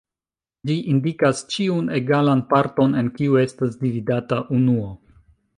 [0.69, 4.91] Ĝi indikas ĉiun egalan parton en kiu estas dividata unuo.